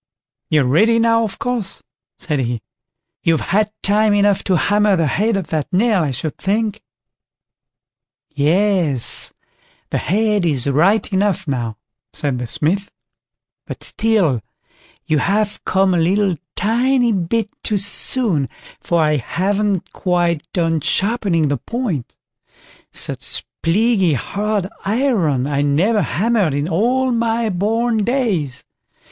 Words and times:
"You're 0.49 0.63
ready 0.65 0.97
now, 0.97 1.23
of 1.23 1.37
course", 1.37 1.83
said 2.17 2.39
he; 2.39 2.63
"you've 3.21 3.41
had 3.53 3.71
time 3.83 4.15
enough 4.15 4.43
to 4.45 4.57
hammer 4.57 4.95
the 4.95 5.05
head 5.05 5.37
of 5.37 5.49
that 5.49 5.71
nail, 5.71 6.01
I 6.01 6.09
should 6.09 6.39
think." 6.39 6.81
"Yes, 8.33 9.31
the 9.91 9.99
head 9.99 10.43
is 10.43 10.65
right 10.67 11.07
enough 11.13 11.47
now", 11.47 11.77
said 12.13 12.39
the 12.39 12.47
Smith; 12.47 12.89
"but 13.67 13.83
still 13.83 14.41
you 15.05 15.19
have 15.19 15.63
come 15.65 15.93
a 15.93 15.99
little 15.99 16.35
tiny 16.55 17.11
bit 17.11 17.51
too 17.61 17.77
soon, 17.77 18.49
for 18.79 19.03
I 19.03 19.17
haven't 19.17 19.93
quite 19.93 20.51
done 20.51 20.81
sharpening 20.81 21.47
the 21.47 21.57
point; 21.57 22.15
such 22.91 23.45
plaguey 23.61 24.13
hard 24.13 24.65
iron 24.83 25.45
I 25.45 25.61
never 25.61 26.01
hammered 26.01 26.55
in 26.55 26.67
all 26.67 27.11
my 27.11 27.49
born 27.49 27.97
days. 27.97 28.65